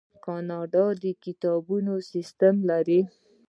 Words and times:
کاناډا 0.25 0.85
د 1.03 1.03
کتابتونونو 1.23 1.93
سیستم 2.11 2.55
لري. 2.69 2.99